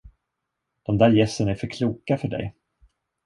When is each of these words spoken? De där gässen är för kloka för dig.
De 0.83 0.97
där 0.97 1.09
gässen 1.11 1.47
är 1.47 1.55
för 1.55 1.67
kloka 1.67 2.17
för 2.17 2.27
dig. 2.27 2.55